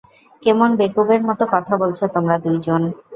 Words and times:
কেমন 0.43 0.69
বেকুবের 0.79 1.21
মতো 1.27 1.43
কথা 1.53 1.73
বলছো 1.81 2.03
তোমরা 2.15 2.35
দুইজন। 2.39 2.81